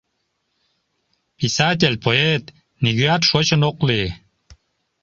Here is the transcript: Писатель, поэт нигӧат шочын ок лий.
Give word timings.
Писатель, 1.39 1.97
поэт 2.05 2.43
нигӧат 2.83 3.21
шочын 3.29 3.61
ок 3.69 3.77
лий. 3.87 4.09